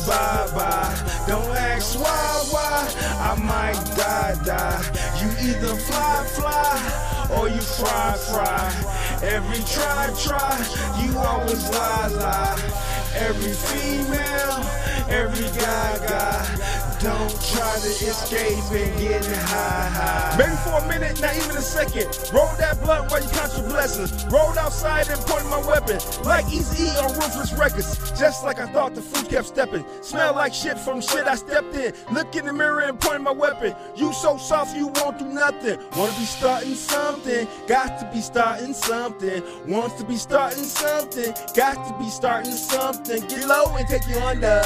Say 0.00 0.06
goodbye, 0.06 0.50
bye. 0.54 1.24
Don't 1.26 1.56
ask 1.56 1.98
why, 1.98 2.44
why. 2.50 2.94
I 3.20 3.34
might 3.38 3.80
die, 3.96 4.34
die. 4.44 4.82
You 5.20 5.28
either 5.48 5.74
fly, 5.74 6.24
fly, 6.36 7.36
or 7.36 7.48
you 7.48 7.60
fry, 7.60 8.16
fry. 8.30 8.72
Every 9.22 9.62
try, 9.64 10.10
try. 10.24 10.56
You 11.02 11.18
always 11.18 11.68
lie, 11.70 12.08
lie. 12.08 12.58
Every 13.16 13.52
female, 13.52 14.64
every 15.08 15.50
guy, 15.60 15.98
guy. 16.06 16.79
Don't 17.00 17.30
try 17.30 17.78
to 17.80 17.88
escape 17.88 18.58
and 18.72 19.00
get 19.00 19.24
high, 19.24 19.88
high. 19.88 20.36
Maybe 20.36 20.54
for 20.56 20.84
a 20.84 20.86
minute, 20.86 21.18
not 21.22 21.34
even 21.34 21.56
a 21.56 21.62
second. 21.62 22.04
Roll 22.30 22.52
that 22.58 22.78
blunt 22.82 23.10
while 23.10 23.22
you 23.22 23.28
count 23.30 23.56
your 23.56 23.66
blessings. 23.70 24.26
Rolled 24.26 24.58
outside 24.58 25.08
and 25.08 25.18
pointed 25.22 25.48
my 25.48 25.64
weapon. 25.66 25.98
Like 26.24 26.44
Easy 26.52 26.84
E 26.84 26.88
on 26.98 27.14
Ruthless 27.14 27.54
Records. 27.54 27.96
Just 28.18 28.44
like 28.44 28.60
I 28.60 28.66
thought 28.66 28.94
the 28.94 29.00
food 29.00 29.30
kept 29.30 29.46
stepping. 29.46 29.82
Smell 30.02 30.34
like 30.34 30.52
shit 30.52 30.78
from 30.78 31.00
shit 31.00 31.26
I 31.26 31.36
stepped 31.36 31.74
in. 31.74 31.94
Look 32.12 32.36
in 32.36 32.44
the 32.44 32.52
mirror 32.52 32.80
and 32.80 33.00
point 33.00 33.22
my 33.22 33.32
weapon. 33.32 33.74
You 33.96 34.12
so 34.12 34.36
soft 34.36 34.76
you 34.76 34.88
won't 34.88 35.18
do 35.18 35.24
nothing. 35.24 35.78
Wanna 35.96 36.12
be 36.12 36.26
starting 36.26 36.74
something. 36.74 37.48
Got 37.66 37.98
to 38.00 38.10
be 38.12 38.20
starting 38.20 38.74
something. 38.74 39.42
Wants 39.66 39.94
to 39.94 40.04
be 40.04 40.16
starting 40.16 40.64
something. 40.64 41.32
Got 41.56 41.76
to 41.88 41.98
be 41.98 42.10
starting 42.10 42.52
something. 42.52 43.26
Get 43.26 43.48
low 43.48 43.74
and 43.74 43.88
take 43.88 44.06
you 44.06 44.18
under. 44.18 44.62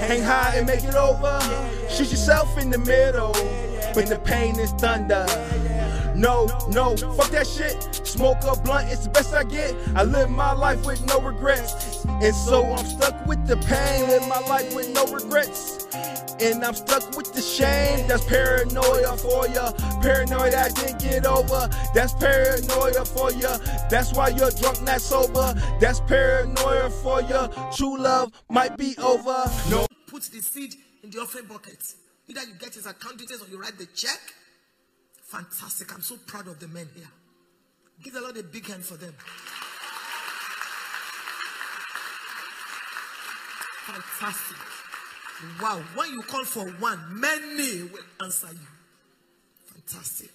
Hang 0.00 0.22
high 0.22 0.54
and 0.56 0.66
make 0.66 0.82
it 0.82 0.94
over. 0.94 1.73
Shoot 1.88 2.10
yourself 2.10 2.58
in 2.58 2.70
the 2.70 2.78
middle. 2.78 3.34
When 3.94 4.08
the 4.08 4.18
pain 4.18 4.58
is 4.58 4.72
thunder. 4.72 5.26
No, 6.14 6.46
no, 6.70 6.96
fuck 6.96 7.30
that 7.30 7.46
shit. 7.46 8.06
Smoke 8.06 8.38
a 8.44 8.56
blunt, 8.60 8.88
it's 8.88 9.04
the 9.04 9.10
best 9.10 9.34
I 9.34 9.42
get. 9.42 9.74
I 9.96 10.04
live 10.04 10.30
my 10.30 10.52
life 10.52 10.84
with 10.86 11.04
no 11.06 11.20
regrets. 11.20 12.04
And 12.06 12.34
so 12.34 12.64
I'm 12.64 12.86
stuck 12.86 13.26
with 13.26 13.46
the 13.46 13.56
pain. 13.56 14.08
Live 14.08 14.28
my 14.28 14.38
life 14.40 14.74
with 14.74 14.94
no 14.94 15.06
regrets. 15.06 15.86
And 16.40 16.64
I'm 16.64 16.74
stuck 16.74 17.16
with 17.16 17.32
the 17.32 17.42
shame. 17.42 18.06
That's 18.06 18.24
paranoia 18.24 19.16
for 19.16 19.48
ya. 19.48 19.72
Paranoia 20.02 20.56
I 20.56 20.68
didn't 20.70 21.00
get 21.00 21.26
over. 21.26 21.68
That's 21.94 22.12
paranoia 22.14 23.04
for 23.04 23.32
ya. 23.32 23.58
That's 23.90 24.12
why 24.14 24.28
you're 24.28 24.50
drunk, 24.50 24.82
not 24.82 25.00
sober. 25.00 25.54
That's 25.80 26.00
paranoia 26.00 26.90
for 26.90 27.22
ya. 27.22 27.48
True 27.72 27.98
love 27.98 28.32
might 28.48 28.76
be 28.76 28.96
over. 28.98 29.50
No. 29.68 29.86
put 30.06 30.22
the 30.22 30.40
seed 30.40 30.76
in 31.04 31.10
the 31.10 31.20
offering 31.20 31.44
bucket. 31.44 31.94
Either 32.28 32.42
you 32.44 32.54
get 32.54 32.74
his 32.74 32.86
account 32.86 33.18
details 33.18 33.42
or 33.42 33.50
you 33.50 33.60
write 33.60 33.76
the 33.78 33.86
check. 33.94 34.20
Fantastic. 35.24 35.92
I'm 35.94 36.00
so 36.00 36.16
proud 36.26 36.48
of 36.48 36.58
the 36.58 36.68
men 36.68 36.88
here. 36.94 37.08
Give 38.02 38.14
the 38.14 38.20
Lord 38.22 38.36
a 38.38 38.42
big 38.42 38.66
hand 38.66 38.82
for 38.82 38.96
them. 38.96 39.14
Fantastic. 43.86 44.56
Wow. 45.60 45.82
When 45.94 46.10
you 46.10 46.22
call 46.22 46.44
for 46.44 46.68
one, 46.80 46.98
many 47.20 47.82
will 47.82 48.00
answer 48.22 48.48
you. 48.50 48.66
Fantastic. 49.74 50.30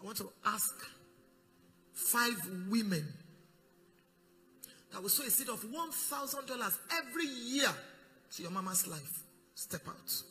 I 0.00 0.04
want 0.04 0.16
to 0.18 0.30
ask 0.44 0.74
five 1.92 2.36
women 2.68 3.06
that 4.92 5.02
will 5.02 5.08
sow 5.08 5.24
a 5.24 5.30
seed 5.30 5.48
of 5.48 5.62
$1,000 5.62 6.78
every 6.98 7.26
year 7.26 7.68
to 8.36 8.42
your 8.42 8.50
mama's 8.50 8.86
life. 8.86 9.22
Step 9.54 9.82
out. 9.88 10.22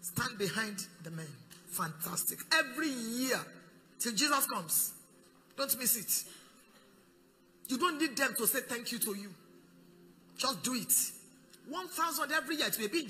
Stand 0.00 0.38
behind 0.38 0.86
the 1.02 1.10
men. 1.10 1.26
Fantastic. 1.68 2.38
Every 2.52 2.88
year 2.88 3.40
till 3.98 4.12
Jesus 4.12 4.46
comes. 4.46 4.92
Don't 5.56 5.78
miss 5.78 5.96
it. 5.96 6.30
You 7.68 7.78
don't 7.78 8.00
need 8.00 8.16
them 8.16 8.34
to 8.36 8.46
say 8.46 8.60
thank 8.60 8.92
you 8.92 8.98
to 8.98 9.16
you. 9.16 9.30
Just 10.36 10.62
do 10.62 10.74
it. 10.74 10.92
1,000 11.68 12.32
every 12.32 12.56
year. 12.56 12.66
It 12.66 12.78
may 12.78 12.86
be 12.88 13.08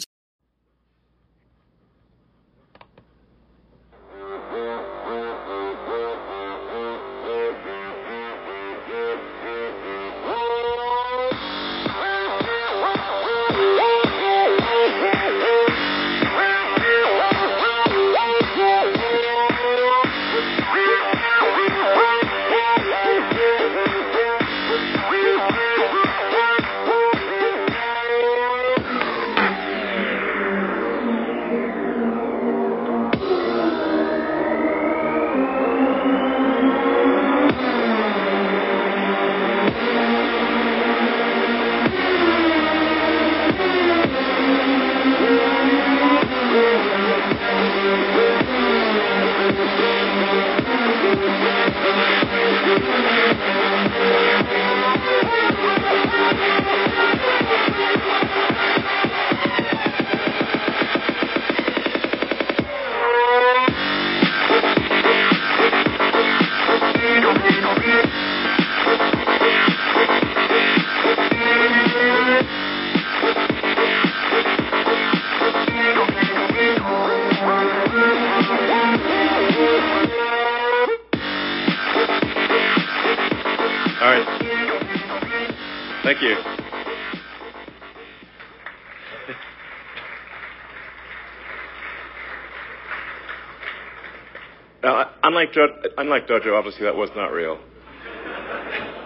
Uh, 94.85 95.07
unlike, 95.23 95.49
unlike 95.97 96.29
Dojo, 96.29 96.59
obviously 96.59 96.85
that 96.85 96.95
was 96.95 97.09
not 97.17 97.29
real. 97.33 97.59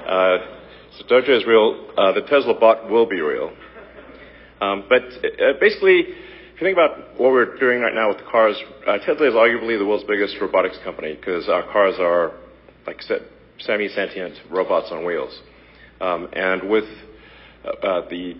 Uh, 0.08 0.38
so 0.98 1.04
Dojo 1.04 1.38
is 1.38 1.46
real. 1.46 1.88
Uh, 1.96 2.12
the 2.12 2.22
Tesla 2.22 2.58
bot 2.58 2.90
will 2.90 3.06
be 3.06 3.20
real. 3.20 3.52
Um, 4.60 4.84
but 4.88 5.02
uh, 5.02 5.52
basically, 5.60 6.00
if 6.00 6.60
you 6.60 6.66
think 6.66 6.76
about 6.76 7.20
what 7.20 7.30
we're 7.30 7.56
doing 7.60 7.80
right 7.80 7.94
now 7.94 8.08
with 8.08 8.18
the 8.18 8.24
cars, 8.24 8.56
uh, 8.88 8.98
Tesla 8.98 9.28
is 9.28 9.34
arguably 9.34 9.78
the 9.78 9.86
world's 9.86 10.02
biggest 10.02 10.36
robotics 10.40 10.78
company 10.82 11.14
because 11.14 11.48
our 11.48 11.62
cars 11.70 11.94
are, 12.00 12.32
like 12.84 13.00
semi-sentient 13.60 14.34
robots 14.50 14.88
on 14.90 15.04
wheels. 15.04 15.40
Um, 16.00 16.28
and 16.32 16.68
with 16.68 16.86
uh, 17.64 18.00
the 18.10 18.34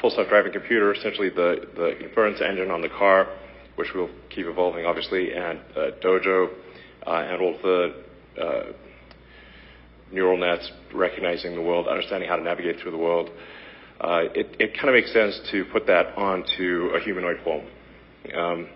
full 0.00 0.10
self-driving 0.10 0.52
computer, 0.52 0.94
essentially 0.94 1.30
the, 1.30 1.66
the 1.74 1.98
inference 1.98 2.40
engine 2.40 2.70
on 2.70 2.80
the 2.80 2.90
car, 2.90 3.26
which 3.80 3.94
will 3.94 4.10
keep 4.28 4.44
evolving, 4.46 4.84
obviously, 4.84 5.32
and 5.32 5.58
uh, 5.74 5.90
Dojo, 6.04 6.50
uh, 7.06 7.10
and 7.10 7.40
all 7.40 7.56
the 7.62 7.94
uh, 8.38 8.62
neural 10.12 10.36
nets 10.36 10.70
recognizing 10.94 11.54
the 11.54 11.62
world, 11.62 11.88
understanding 11.88 12.28
how 12.28 12.36
to 12.36 12.42
navigate 12.42 12.78
through 12.80 12.90
the 12.90 12.98
world. 12.98 13.30
It, 14.02 14.54
it 14.58 14.74
kind 14.74 14.90
of 14.90 14.94
makes 14.94 15.12
sense 15.12 15.40
to 15.50 15.64
put 15.72 15.86
that 15.86 16.16
onto 16.16 16.90
a 16.94 17.00
humanoid 17.00 17.38
form. 17.42 17.64
Um, 18.34 18.68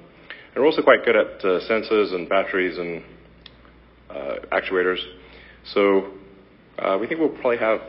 and 0.55 0.63
we're 0.63 0.67
also 0.67 0.83
quite 0.83 1.05
good 1.05 1.17
at 1.17 1.45
uh, 1.45 1.61
sensors 1.69 2.15
and 2.15 2.27
batteries 2.29 2.79
and 2.79 3.03
uh, 4.09 4.37
actuators. 4.53 4.99
So 5.67 6.13
uh, 6.79 6.97
we 6.99 7.07
think 7.09 7.21
we'll 7.21 7.29
probably 7.29 7.59
have 7.59 7.81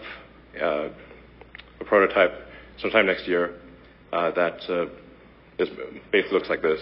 a 0.59 1.85
prototype 1.85 2.31
sometime 2.79 3.05
next 3.05 3.25
year 3.25 3.53
that 4.11 4.59
is, 5.59 5.69
basically 6.11 6.37
looks 6.37 6.49
like 6.49 6.61
this. 6.61 6.79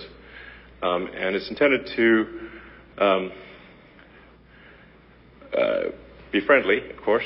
Um, 0.83 1.07
and 1.15 1.33
it's 1.33 1.49
intended 1.49 1.89
to 1.95 2.25
um, 2.97 3.31
uh, 5.57 5.81
be 6.33 6.41
friendly, 6.45 6.89
of 6.89 6.97
course, 7.05 7.23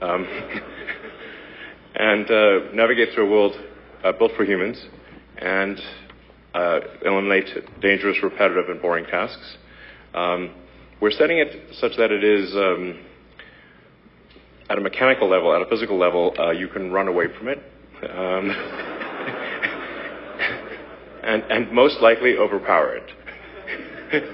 um, 0.00 0.26
and 1.94 2.30
uh, 2.30 2.72
navigate 2.72 3.10
through 3.14 3.26
a 3.26 3.30
world 3.30 3.54
uh, 4.02 4.12
built 4.12 4.32
for 4.34 4.44
humans 4.46 4.82
and 5.36 5.78
uh, 6.54 6.80
eliminate 7.04 7.50
dangerous, 7.82 8.16
repetitive, 8.22 8.70
and 8.70 8.80
boring 8.80 9.04
tasks. 9.04 9.58
Um, 10.14 10.54
we're 11.02 11.10
setting 11.10 11.36
it 11.36 11.74
such 11.74 11.92
that 11.98 12.10
it 12.10 12.24
is 12.24 12.54
um, 12.54 12.98
at 14.70 14.78
a 14.78 14.80
mechanical 14.80 15.28
level, 15.28 15.54
at 15.54 15.60
a 15.60 15.66
physical 15.66 15.98
level, 15.98 16.34
uh, 16.38 16.52
you 16.52 16.68
can 16.68 16.90
run 16.90 17.08
away 17.08 17.26
from 17.36 17.48
it. 17.48 17.58
And, 21.22 21.42
and 21.44 21.72
most 21.72 22.00
likely 22.00 22.36
overpower 22.36 22.96
it. 22.96 23.10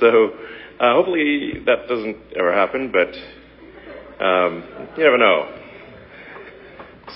so 0.00 0.30
uh, 0.78 0.92
hopefully 0.92 1.54
that 1.64 1.88
doesn't 1.88 2.16
ever 2.36 2.52
happen, 2.52 2.92
but 2.92 3.08
um, 4.24 4.62
you 4.96 5.04
never 5.04 5.18
know. 5.18 5.52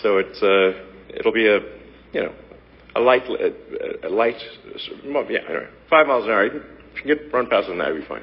So 0.02 0.18
it's 0.18 0.42
uh, 0.42 0.72
it'll 1.14 1.32
be 1.32 1.46
a 1.46 1.60
you 2.12 2.22
know 2.22 2.32
a 2.96 3.00
light 3.00 3.22
a, 3.28 3.52
a 4.06 4.08
light 4.08 4.36
yeah 5.28 5.40
anyway, 5.48 5.66
five 5.88 6.06
miles 6.06 6.24
an 6.24 6.30
hour. 6.30 6.44
You 6.44 6.62
can, 6.96 7.06
get 7.06 7.32
run 7.32 7.48
faster 7.48 7.70
than 7.70 7.78
that, 7.78 7.88
you'll 7.88 8.00
be 8.00 8.06
fine. 8.06 8.22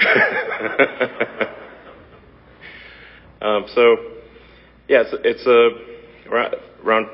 um, 3.42 3.66
so 3.74 3.96
yeah, 4.88 5.02
it's, 5.02 5.14
it's 5.24 5.46
a 5.46 5.70
around, 6.30 6.54
around 6.84 7.06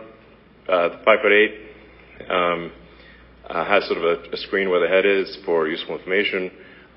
uh, 0.69 0.88
five 1.04 1.20
foot 1.22 1.32
eight. 1.32 1.68
Um, 2.29 2.73
uh, 3.49 3.65
has 3.65 3.87
sort 3.87 3.99
of 3.99 4.05
a, 4.05 4.35
a, 4.35 4.37
screen 4.37 4.69
where 4.69 4.81
the 4.81 4.88
head 4.88 5.06
is 5.06 5.38
for 5.47 5.69
useful 5.69 5.97
information, 5.97 6.50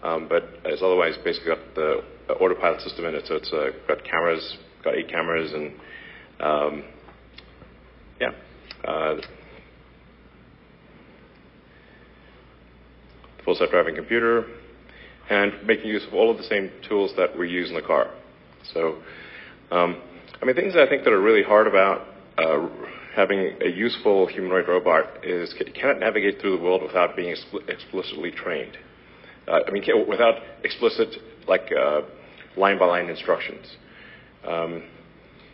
um, 0.03 0.27
but 0.27 0.43
it's 0.65 0.81
otherwise 0.81 1.15
basically 1.23 1.47
got 1.55 1.75
the 1.75 2.03
autopilot 2.33 2.81
system 2.81 3.05
in 3.05 3.15
it. 3.15 3.23
So 3.25 3.35
it's 3.35 3.51
uh, 3.53 3.69
got 3.87 4.03
cameras, 4.03 4.57
got 4.83 4.95
eight 4.95 5.07
cameras, 5.07 5.53
and 5.53 5.71
um, 6.41 6.83
yeah. 8.19 8.31
Uh, 8.83 9.21
full 13.45 13.55
self-driving 13.55 13.95
computer, 13.95 14.45
and 15.29 15.53
making 15.65 15.87
use 15.87 16.05
of 16.07 16.13
all 16.13 16.29
of 16.29 16.37
the 16.37 16.43
same 16.43 16.69
tools 16.87 17.11
that 17.17 17.37
we 17.37 17.49
use 17.49 17.69
in 17.69 17.75
the 17.75 17.81
car. 17.81 18.11
So, 18.73 19.01
um, 19.71 20.01
I 20.41 20.45
mean, 20.45 20.55
things 20.55 20.75
I 20.75 20.87
think 20.87 21.03
that 21.03 21.13
are 21.13 21.21
really 21.21 21.43
hard 21.43 21.67
about 21.67 22.07
uh, 22.37 22.67
having 23.15 23.57
a 23.61 23.69
useful 23.69 24.27
humanoid 24.27 24.67
robot 24.67 25.25
is 25.25 25.53
it 25.59 25.99
navigate 25.99 26.39
through 26.39 26.57
the 26.57 26.63
world 26.63 26.81
without 26.81 27.15
being 27.15 27.35
expl- 27.35 27.67
explicitly 27.69 28.31
trained? 28.31 28.77
Uh, 29.47 29.59
I 29.67 29.71
mean, 29.71 29.83
without 30.07 30.35
explicit, 30.63 31.09
like, 31.47 31.69
uh, 31.77 32.01
line 32.57 32.77
by 32.79 32.85
line 32.85 33.09
instructions. 33.09 33.65
Um, 34.47 34.83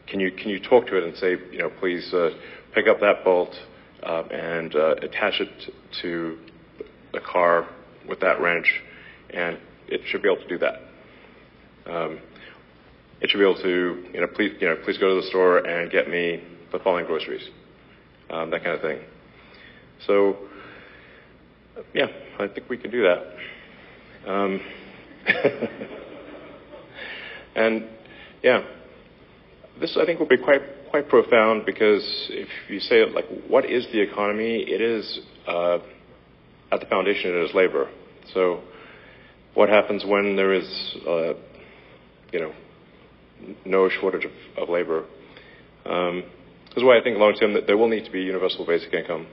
can 0.07 0.19
you 0.19 0.31
can 0.31 0.49
you 0.49 0.59
talk 0.59 0.87
to 0.87 0.97
it 0.97 1.03
and 1.03 1.17
say, 1.17 1.31
you 1.51 1.59
know, 1.59 1.69
please 1.79 2.13
uh, 2.13 2.29
pick 2.73 2.87
up 2.87 2.99
that 3.01 3.23
bolt 3.23 3.53
uh, 4.03 4.23
and 4.31 4.73
uh, 4.75 4.95
attach 5.01 5.41
it 5.41 5.73
to 6.01 6.37
the 7.13 7.19
car 7.19 7.67
with 8.07 8.19
that 8.21 8.39
wrench, 8.39 8.67
and 9.31 9.57
it 9.87 10.01
should 10.07 10.21
be 10.21 10.29
able 10.29 10.41
to 10.41 10.47
do 10.47 10.57
that. 10.59 10.75
Um, 11.85 12.19
it 13.19 13.29
should 13.29 13.39
be 13.39 13.43
able 13.43 13.61
to, 13.61 14.05
you 14.13 14.21
know, 14.21 14.27
please, 14.27 14.53
you 14.59 14.67
know, 14.67 14.77
please 14.83 14.97
go 14.97 15.15
to 15.15 15.21
the 15.21 15.27
store 15.27 15.57
and 15.65 15.91
get 15.91 16.09
me 16.09 16.43
the 16.71 16.79
following 16.79 17.05
groceries, 17.05 17.47
um, 18.29 18.49
that 18.51 18.63
kind 18.63 18.75
of 18.75 18.81
thing. 18.81 18.99
So, 20.05 20.37
yeah, 21.93 22.07
I 22.39 22.47
think 22.47 22.69
we 22.69 22.77
can 22.77 22.91
do 22.91 23.03
that. 23.03 24.29
Um, 24.29 24.59
and 27.55 27.85
yeah, 28.43 28.63
this 29.79 29.97
I 29.99 30.05
think 30.05 30.19
will 30.19 30.27
be 30.27 30.37
quite 30.37 30.61
quite 30.89 31.09
profound 31.09 31.65
because 31.65 32.03
if 32.29 32.47
you 32.69 32.79
say 32.79 33.05
like, 33.05 33.25
what 33.47 33.65
is 33.65 33.85
the 33.91 34.01
economy? 34.01 34.63
It 34.67 34.81
is 34.81 35.19
uh, 35.47 35.79
at 36.71 36.79
the 36.79 36.85
foundation. 36.87 37.31
It 37.31 37.49
is 37.49 37.53
labor. 37.53 37.89
So, 38.33 38.61
what 39.53 39.69
happens 39.69 40.05
when 40.05 40.35
there 40.35 40.53
is, 40.53 40.95
uh, 41.07 41.33
you 42.31 42.39
know, 42.39 42.53
no 43.65 43.89
shortage 43.89 44.25
of, 44.25 44.31
of 44.57 44.69
labor? 44.69 45.05
Um, 45.85 46.23
this 46.69 46.77
is 46.77 46.83
why 46.83 46.97
I 46.99 47.03
think 47.03 47.17
long 47.17 47.33
term 47.33 47.53
that 47.53 47.67
there 47.67 47.77
will 47.77 47.89
need 47.89 48.05
to 48.05 48.11
be 48.11 48.21
universal 48.21 48.65
basic 48.65 48.93
income. 48.93 49.27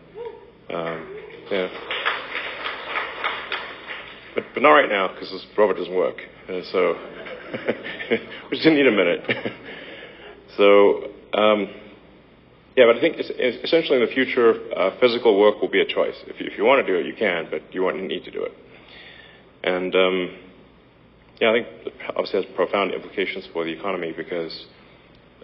Um, 0.71 1.17
yeah. 1.51 1.69
But, 4.35 4.45
but 4.55 4.63
not 4.63 4.71
right 4.71 4.89
now 4.89 5.09
because 5.09 5.31
this 5.31 5.47
robot 5.57 5.77
doesn't 5.77 5.95
work. 5.95 6.17
And 6.49 6.65
so 6.67 6.95
we 8.51 8.57
just 8.57 8.67
need 8.67 8.87
a 8.87 8.91
minute. 8.91 9.21
so, 10.57 11.05
um, 11.39 11.69
yeah, 12.77 12.87
but 12.87 12.97
I 12.97 13.01
think 13.01 13.17
it's 13.19 13.31
essentially 13.65 14.01
in 14.01 14.07
the 14.07 14.13
future, 14.13 14.55
uh, 14.77 14.99
physical 14.99 15.39
work 15.39 15.61
will 15.61 15.71
be 15.71 15.81
a 15.81 15.87
choice. 15.87 16.17
If 16.27 16.41
you, 16.41 16.47
if 16.47 16.59
you 16.59 16.65
want 16.65 16.85
to 16.85 16.93
do 16.93 16.99
it, 16.99 17.07
you 17.07 17.15
can, 17.15 17.47
but 17.51 17.63
you 17.73 17.83
won't 17.83 18.03
need 18.03 18.25
to 18.25 18.31
do 18.31 18.45
it. 18.45 18.53
And 19.63 19.95
um, 19.95 20.37
yeah, 21.41 21.51
I 21.51 21.53
think 21.53 21.95
obviously 22.11 22.43
has 22.43 22.55
profound 22.57 22.93
implications 22.93 23.47
for 23.53 23.65
the 23.65 23.71
economy 23.71 24.13
because 24.17 24.67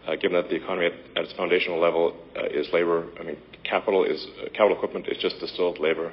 uh, 0.06 0.16
given 0.16 0.32
that 0.32 0.48
the 0.48 0.56
economy 0.56 0.86
at, 0.86 0.92
at 1.16 1.24
its 1.24 1.32
foundational 1.34 1.80
level 1.80 2.16
uh, 2.36 2.46
is 2.46 2.68
labor, 2.72 3.06
I 3.18 3.24
mean, 3.24 3.36
capital 3.64 4.04
is 4.04 4.26
uh, 4.40 4.48
capital 4.50 4.76
equipment 4.76 5.06
is 5.08 5.18
just 5.18 5.38
distilled 5.40 5.78
labor. 5.78 6.12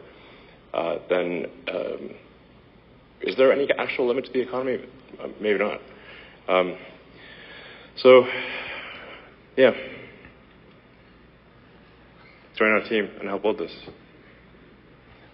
Uh, 0.74 0.98
then, 1.10 1.46
um, 1.74 2.10
is 3.22 3.36
there 3.36 3.51
any 3.51 3.67
actual 3.77 4.08
limit 4.08 4.25
to 4.25 4.32
the 4.32 4.41
economy? 4.41 4.84
Uh, 5.20 5.27
maybe 5.41 5.60
not. 5.60 5.79
Um, 6.48 6.77
so, 7.98 8.25
yeah, 9.58 9.72
join 12.58 12.70
our 12.70 12.88
team 12.88 13.10
and 13.20 13.27
help 13.27 13.41
build 13.41 13.58
this. 13.58 13.72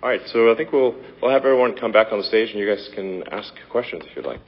All 0.01 0.09
right, 0.09 0.21
so 0.27 0.51
I 0.51 0.55
think 0.57 0.73
we'll 0.73 0.95
we'll 1.21 1.31
have 1.31 1.45
everyone 1.45 1.75
come 1.77 1.93
back 1.93 2.07
on 2.11 2.17
the 2.17 2.25
stage, 2.25 2.49
and 2.49 2.59
you 2.59 2.67
guys 2.67 2.89
can 2.93 3.23
ask 3.31 3.53
questions 3.71 4.03
if 4.05 4.15
you'd 4.17 4.25
like. 4.25 4.41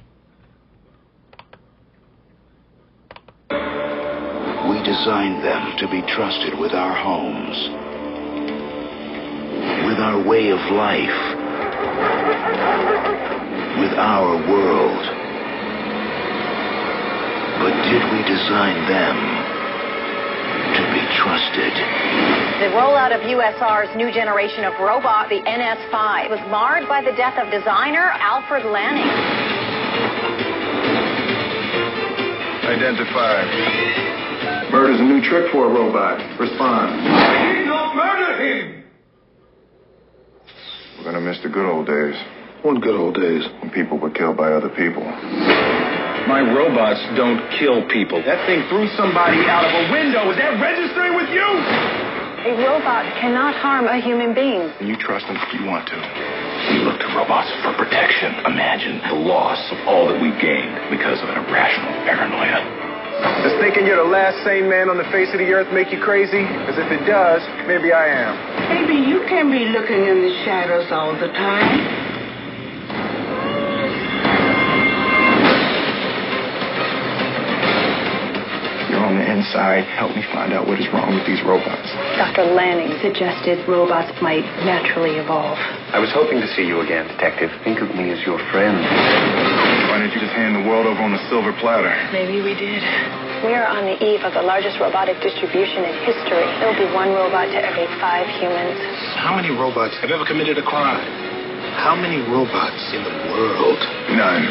We 4.69 4.81
designed 4.95 5.43
them 5.43 5.75
to 5.77 5.87
be 5.91 6.01
trusted 6.07 6.57
with 6.57 6.71
our 6.71 6.95
homes, 6.95 7.57
with 9.83 9.99
our 9.99 10.23
way 10.23 10.51
of 10.55 10.59
life, 10.71 11.19
with 13.83 13.91
our 13.99 14.39
world. 14.47 15.03
But 17.59 17.75
did 17.91 18.03
we 18.07 18.23
design 18.23 18.87
them 18.87 19.17
to 20.79 20.83
be 20.95 21.03
trusted? 21.19 21.75
The 22.63 22.71
rollout 22.71 23.11
of 23.11 23.19
USR's 23.27 23.93
new 23.97 24.13
generation 24.13 24.63
of 24.63 24.79
robot, 24.79 25.27
the 25.27 25.41
NS5, 25.43 26.29
was 26.29 26.39
marred 26.49 26.87
by 26.87 27.01
the 27.01 27.11
death 27.17 27.37
of 27.37 27.51
designer 27.51 28.15
Alfred 28.15 28.65
Lanning. 28.65 29.11
Identified. 32.63 34.14
Murder's 34.75 34.99
a 34.99 35.07
new 35.07 35.23
trick 35.23 35.47
for 35.55 35.71
a 35.71 35.71
robot. 35.71 36.19
Respond. 36.35 36.99
We 36.99 37.63
don't 37.63 37.95
murder 37.95 38.31
him! 38.43 38.83
We're 40.99 41.07
gonna 41.07 41.23
miss 41.23 41.39
the 41.39 41.47
good 41.47 41.63
old 41.63 41.87
days. 41.87 42.11
One 42.59 42.83
good 42.83 42.99
old 42.99 43.15
days 43.15 43.47
when 43.63 43.71
people 43.71 43.95
were 43.95 44.11
killed 44.11 44.35
by 44.35 44.51
other 44.51 44.67
people. 44.75 44.99
My 46.27 46.43
robots 46.43 46.99
don't 47.15 47.39
kill 47.55 47.87
people. 47.87 48.19
That 48.19 48.43
thing 48.51 48.67
threw 48.67 48.91
somebody 48.99 49.47
out 49.47 49.63
of 49.63 49.71
a 49.71 49.83
window. 49.95 50.27
Is 50.35 50.37
that 50.43 50.59
registering 50.59 51.15
with 51.15 51.31
you? 51.31 51.47
A 52.51 52.59
robot 52.67 53.07
cannot 53.23 53.55
harm 53.55 53.87
a 53.87 54.03
human 54.03 54.35
being. 54.35 54.59
And 54.83 54.91
you 54.91 54.99
trust 54.99 55.23
them 55.31 55.39
if 55.39 55.55
you 55.55 55.63
want 55.63 55.87
to. 55.87 55.95
We 55.95 56.83
look 56.83 56.99
to 56.99 57.07
robots 57.15 57.47
for 57.63 57.71
protection. 57.79 58.43
Imagine 58.43 58.99
the 59.07 59.23
loss 59.23 59.71
of 59.71 59.87
all 59.87 60.11
that 60.11 60.19
we 60.19 60.35
gained 60.43 60.91
because 60.91 61.23
of 61.23 61.31
an 61.31 61.39
irrational 61.47 61.95
paranoia. 62.03 62.84
Does 63.25 63.57
thinking 63.61 63.85
you're 63.85 63.97
the 63.97 64.09
last 64.09 64.43
sane 64.45 64.69
man 64.69 64.89
on 64.89 64.97
the 64.97 65.09
face 65.09 65.33
of 65.33 65.39
the 65.39 65.49
earth 65.49 65.73
make 65.73 65.91
you 65.91 65.97
crazy? 65.97 66.45
Because 66.45 66.77
if 66.77 66.89
it 66.93 67.05
does, 67.09 67.41
maybe 67.65 67.89
I 67.89 68.05
am. 68.05 68.33
Maybe 68.69 69.01
you 69.01 69.25
can 69.25 69.49
be 69.49 69.65
looking 69.73 70.05
in 70.05 70.21
the 70.21 70.33
shadows 70.45 70.91
all 70.91 71.13
the 71.13 71.33
time. 71.33 72.05
You're 78.93 79.05
on 79.05 79.17
the 79.17 79.25
inside. 79.55 79.87
Help 79.95 80.11
me 80.11 80.23
find 80.35 80.51
out 80.51 80.67
what 80.67 80.75
is 80.83 80.87
wrong 80.91 81.15
with 81.15 81.23
these 81.23 81.39
robots. 81.47 81.87
Dr. 82.19 82.51
Lanning 82.51 82.91
suggested 82.99 83.63
robots 83.71 84.11
might 84.19 84.43
naturally 84.67 85.15
evolve. 85.15 85.55
I 85.95 85.99
was 85.99 86.11
hoping 86.11 86.43
to 86.43 86.49
see 86.59 86.67
you 86.67 86.83
again, 86.83 87.07
Detective. 87.07 87.47
Think 87.63 87.79
of 87.79 87.87
me 87.95 88.11
as 88.11 88.19
your 88.27 88.35
friend. 88.51 88.75
Why 88.75 90.03
didn't 90.03 90.11
you 90.11 90.19
just 90.19 90.35
hand 90.35 90.59
the 90.59 90.67
world 90.67 90.83
over 90.83 90.99
on 90.99 91.15
a 91.15 91.23
silver 91.31 91.55
platter? 91.63 91.95
Maybe 92.11 92.43
we 92.43 92.51
did. 92.51 92.83
We 93.47 93.55
are 93.55 93.67
on 93.71 93.87
the 93.87 93.95
eve 94.03 94.27
of 94.27 94.35
the 94.35 94.43
largest 94.43 94.75
robotic 94.83 95.23
distribution 95.23 95.87
in 95.87 95.93
history. 96.03 96.43
There 96.59 96.67
will 96.67 96.81
be 96.81 96.91
one 96.91 97.15
robot 97.15 97.47
to 97.47 97.59
every 97.59 97.87
five 98.03 98.27
humans. 98.35 98.75
How 99.15 99.39
many 99.39 99.55
robots 99.55 99.95
have 100.03 100.11
ever 100.11 100.27
committed 100.27 100.59
a 100.59 100.65
crime? 100.67 100.99
How 101.79 101.95
many 101.95 102.19
robots 102.27 102.83
in 102.91 103.03
the 103.07 103.15
world? 103.31 103.79
None. 104.19 104.43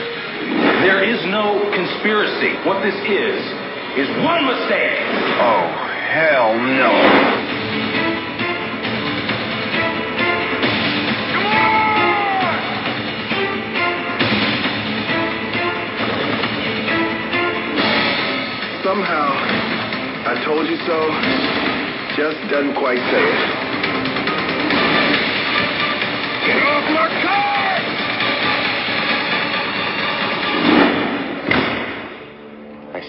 There 0.84 1.04
is 1.04 1.20
no 1.28 1.60
conspiracy. 1.72 2.52
What 2.68 2.84
this 2.84 2.96
is, 3.08 3.40
is 3.96 4.08
one 4.24 4.44
mistake. 4.44 4.98
Oh, 5.38 5.70
hell 6.10 6.58
no. 6.58 6.90
Somehow, 18.82 19.30
I 20.26 20.42
told 20.44 20.66
you 20.66 20.76
so 20.86 21.54
just 22.16 22.50
doesn't 22.50 22.74
quite 22.74 22.98
say 22.98 23.22
it. 23.22 23.64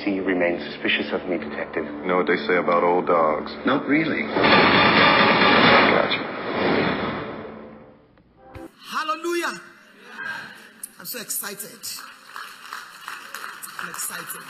See 0.06 0.14
you 0.14 0.24
remain 0.24 0.60
suspicious 0.72 1.12
of 1.12 1.28
me, 1.28 1.40
Detective. 1.40 1.84
You 1.84 2.06
know 2.06 2.18
what 2.18 2.28
they 2.28 2.38
say 2.38 2.58
about 2.58 2.84
old 2.84 3.08
dogs? 3.08 3.52
Not 3.66 3.88
really. 3.88 4.22
Gotcha. 5.98 6.22
Hallelujah. 8.88 9.60
I'm 11.00 11.06
so 11.06 11.20
excited. 11.20 11.80
I'm 13.82 13.90
excited. 13.90 14.42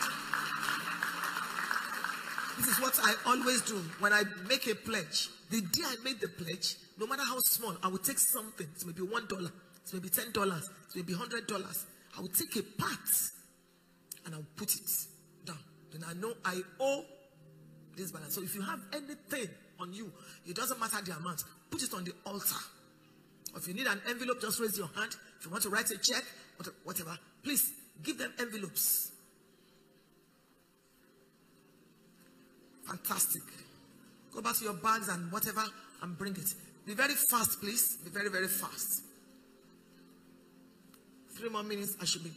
This 2.57 2.67
is 2.67 2.81
what 2.81 2.99
I 3.01 3.15
always 3.25 3.61
do 3.61 3.75
when 3.99 4.11
I 4.11 4.23
make 4.49 4.67
a 4.67 4.75
pledge. 4.75 5.29
The 5.51 5.61
day 5.61 5.83
I 5.85 5.95
made 6.03 6.19
the 6.19 6.27
pledge, 6.27 6.75
no 6.99 7.07
matter 7.07 7.23
how 7.23 7.39
small, 7.39 7.77
I 7.81 7.87
will 7.87 7.97
take 7.99 8.19
something. 8.19 8.67
It 8.75 8.85
may 8.85 8.93
be 8.93 9.03
one 9.03 9.25
dollar, 9.27 9.51
it 9.85 9.93
may 9.93 9.99
be 9.99 10.09
ten 10.09 10.31
dollars, 10.33 10.69
it 10.89 10.95
may 10.97 11.03
be 11.03 11.13
hundred 11.13 11.47
dollars. 11.47 11.85
I 12.17 12.21
will 12.21 12.29
take 12.29 12.55
a 12.57 12.63
part 12.63 13.09
and 14.25 14.35
I'll 14.35 14.45
put 14.57 14.73
it 14.73 14.81
down. 14.81 15.14
Then 15.95 16.03
I 16.09 16.13
know 16.13 16.33
I 16.43 16.61
owe 16.81 17.05
this 17.95 18.11
balance. 18.11 18.35
So 18.35 18.43
if 18.43 18.53
you 18.53 18.61
have 18.61 18.81
anything 18.91 19.49
on 19.79 19.93
you, 19.93 20.11
it 20.45 20.53
doesn't 20.53 20.77
matter 20.77 21.01
the 21.01 21.15
amount, 21.15 21.41
put 21.71 21.81
it 21.81 21.93
on 21.93 22.03
the 22.03 22.11
altar. 22.25 22.59
Or 23.53 23.59
if 23.59 23.67
you 23.69 23.73
need 23.73 23.87
an 23.87 24.01
envelope, 24.09 24.41
just 24.41 24.59
raise 24.59 24.77
your 24.77 24.89
hand. 24.93 25.15
If 25.39 25.45
you 25.45 25.51
want 25.51 25.63
to 25.63 25.69
write 25.69 25.89
a 25.91 25.97
check, 25.97 26.23
whatever, 26.83 27.17
please 27.41 27.71
give 28.03 28.17
them 28.17 28.33
envelopes. 28.39 29.13
Fantastic. 32.85 33.43
Go 34.33 34.41
back 34.41 34.57
to 34.57 34.65
your 34.65 34.73
bags 34.73 35.07
and 35.07 35.31
whatever 35.31 35.63
and 36.01 36.17
bring 36.17 36.33
it. 36.33 36.53
Be 36.85 36.93
very 36.93 37.13
fast, 37.31 37.61
please. 37.61 37.99
Be 38.03 38.09
very, 38.09 38.29
very 38.29 38.49
fast. 38.49 39.01
Three 41.37 41.49
more 41.49 41.63
minutes, 41.63 41.95
I 42.01 42.05
should 42.05 42.23
be 42.25 42.31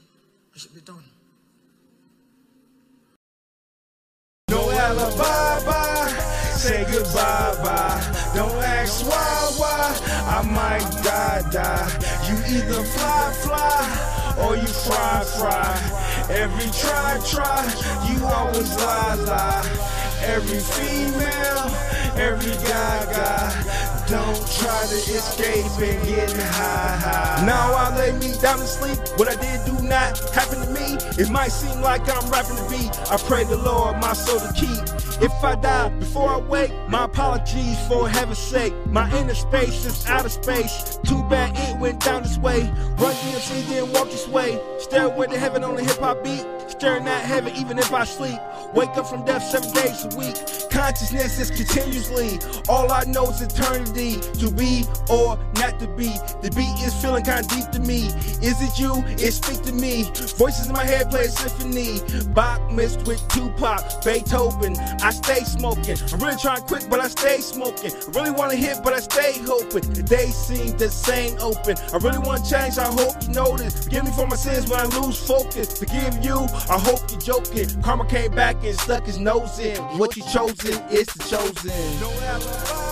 I 0.54 0.58
should 0.58 0.74
be 0.74 0.80
done. 0.80 1.04
No 4.88 4.94
alibi, 4.94 5.66
bye. 5.66 6.08
Say 6.56 6.86
goodbye, 6.90 7.54
bye. 7.62 8.00
Don't 8.34 8.56
ask 8.64 9.04
why, 9.06 9.52
why. 9.58 10.00
I 10.24 10.40
might 10.42 10.88
die, 11.04 11.42
die. 11.50 11.88
You 12.26 12.56
either 12.56 12.82
fly, 12.82 13.32
fly, 13.44 13.84
or 14.42 14.56
you 14.56 14.66
fry, 14.66 15.24
fry. 15.36 15.76
Every 16.30 16.70
try, 16.72 17.20
try. 17.28 17.64
You 18.08 18.24
always 18.24 18.74
lie, 18.76 19.14
lie. 19.26 19.68
Every 20.24 20.58
female, 20.58 21.68
every 22.16 22.56
guy, 22.66 23.12
guy. 23.12 23.87
Don't 24.10 24.40
try 24.56 24.86
to 24.86 24.94
escape 24.94 25.66
and 25.82 26.06
get 26.08 26.32
high, 26.32 26.96
high. 26.96 27.44
Now 27.44 27.74
I 27.74 27.94
lay 27.94 28.12
me 28.12 28.32
down 28.40 28.58
to 28.58 28.66
sleep. 28.66 28.98
What 29.18 29.28
I 29.28 29.38
did 29.38 29.66
do 29.66 29.86
not 29.86 30.18
happen 30.30 30.60
to 30.60 30.70
me. 30.70 30.96
It 31.22 31.28
might 31.28 31.48
seem 31.48 31.82
like 31.82 32.00
I'm 32.08 32.30
rapping 32.30 32.56
to 32.56 32.70
be. 32.70 32.88
I 33.10 33.18
pray 33.18 33.44
the 33.44 33.58
Lord 33.58 33.98
my 34.00 34.14
soul 34.14 34.40
to 34.40 34.52
keep. 34.54 34.78
If 35.20 35.32
I 35.44 35.56
die 35.56 35.90
before 35.98 36.30
I 36.30 36.38
wake, 36.38 36.72
my 36.88 37.04
apologies 37.04 37.78
for 37.86 38.08
heaven's 38.08 38.38
sake. 38.38 38.72
My 38.86 39.10
inner 39.18 39.34
space 39.34 39.84
is 39.84 40.06
outer 40.06 40.30
space. 40.30 40.98
Too 41.04 41.22
bad 41.24 41.54
it 41.54 41.78
went 41.78 42.00
down 42.00 42.22
this 42.22 42.38
way. 42.38 42.62
Run 42.96 43.14
DMC, 43.14 43.68
then 43.68 43.92
walk 43.92 44.10
this 44.10 44.26
way. 44.28 44.58
Stairway 44.78 45.26
to 45.26 45.38
heaven 45.38 45.64
on 45.64 45.76
the 45.76 45.84
hip 45.84 45.98
hop 45.98 46.24
beat. 46.24 46.46
Staring 46.68 47.06
at 47.06 47.24
heaven 47.24 47.54
even 47.56 47.78
if 47.78 47.92
I 47.92 48.04
sleep. 48.04 48.38
Wake 48.74 48.90
up 48.96 49.06
from 49.06 49.24
death 49.24 49.42
seven 49.42 49.72
days 49.72 50.04
a 50.04 50.16
week. 50.16 50.36
Consciousness 50.70 51.38
is 51.40 51.50
continuously. 51.50 52.38
All 52.68 52.92
I 52.92 53.04
know 53.04 53.30
is 53.30 53.40
eternity. 53.40 54.20
To 54.40 54.50
be 54.50 54.84
or 55.08 55.38
not 55.54 55.80
to 55.80 55.88
be. 55.96 56.12
The 56.42 56.50
beat 56.54 56.76
is 56.86 56.94
feeling 57.00 57.24
kind 57.24 57.44
of 57.44 57.48
deep 57.48 57.70
to 57.72 57.80
me. 57.80 58.06
Is 58.44 58.60
it 58.60 58.78
you? 58.78 59.02
It 59.18 59.32
speak 59.32 59.62
to 59.62 59.72
me. 59.72 60.04
Voices 60.36 60.66
in 60.66 60.74
my 60.74 60.84
head 60.84 61.10
play 61.10 61.22
a 61.22 61.28
symphony. 61.28 62.00
Bach 62.34 62.60
mixed 62.70 63.06
with 63.06 63.26
Tupac, 63.28 64.04
Beethoven. 64.04 64.76
I 65.00 65.10
stay 65.10 65.40
smoking. 65.40 65.96
I'm 66.12 66.20
really 66.20 66.36
trying 66.36 66.60
to 66.60 66.62
quit, 66.62 66.88
but 66.90 67.00
I 67.00 67.08
stay 67.08 67.38
smoking. 67.38 67.92
I 67.92 68.10
really 68.14 68.30
want 68.32 68.52
to 68.52 68.56
hit, 68.56 68.78
but 68.84 68.92
I 68.92 69.00
stay 69.00 69.32
hoping. 69.46 69.82
The 69.92 70.04
seem 70.32 70.76
the 70.76 70.90
same 70.90 71.38
open. 71.40 71.76
I 71.92 71.96
really 71.96 72.18
want 72.18 72.44
to 72.44 72.50
change. 72.50 72.76
I 72.76 72.84
hope 72.84 73.16
you 73.22 73.30
notice. 73.30 73.84
Forgive 73.84 74.04
me 74.04 74.10
for 74.12 74.26
my 74.26 74.36
sins 74.36 74.68
when 74.68 74.80
I 74.80 74.84
lose 75.00 75.16
focus. 75.16 75.78
Forgive 75.78 76.22
you. 76.24 76.36
I 76.68 76.78
hope 76.78 77.00
you're 77.10 77.20
joking. 77.20 77.68
Karma 77.82 78.04
came 78.06 78.32
back 78.32 78.57
stuck 78.78 79.04
his 79.04 79.18
nose 79.18 79.58
in. 79.58 79.76
What 79.98 80.16
you 80.16 80.22
chosen 80.24 80.82
is 80.90 81.06
the 81.06 81.24
chosen. 81.28 82.87